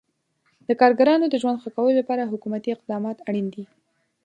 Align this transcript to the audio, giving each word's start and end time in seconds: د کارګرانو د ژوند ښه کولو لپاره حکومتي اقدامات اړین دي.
د 0.67 0.69
کارګرانو 0.81 1.25
د 1.29 1.35
ژوند 1.41 1.57
ښه 1.63 1.69
کولو 1.75 1.97
لپاره 1.99 2.29
حکومتي 2.33 2.69
اقدامات 2.73 3.17
اړین 3.27 3.47
دي. 3.53 3.63